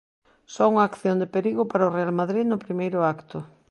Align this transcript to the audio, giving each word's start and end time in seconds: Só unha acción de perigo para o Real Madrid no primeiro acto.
Só 0.53 0.63
unha 0.73 0.87
acción 0.89 1.17
de 1.19 1.31
perigo 1.35 1.63
para 1.71 1.87
o 1.87 1.93
Real 1.97 2.11
Madrid 2.19 2.45
no 2.47 2.61
primeiro 2.65 2.99
acto. 3.13 3.37